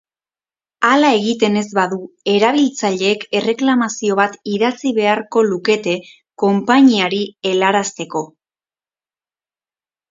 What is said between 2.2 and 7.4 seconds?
erabiltzaileek erreklamazio bat idatzi beharko lukete konpainiari